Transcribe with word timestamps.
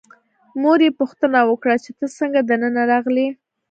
مور 0.61 0.79
یې 0.85 0.91
پوښتنه 0.99 1.39
وکړه 1.49 1.75
چې 1.83 1.91
ته 1.97 2.05
څنګه 2.17 2.39
دننه 2.49 2.83
راغلې. 2.91 3.27